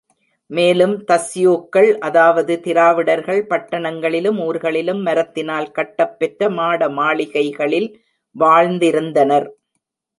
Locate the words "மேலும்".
0.49-0.95